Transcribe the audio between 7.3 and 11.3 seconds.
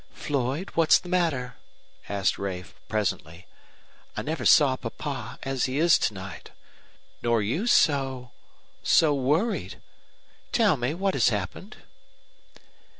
you so so worried. Tell me, what has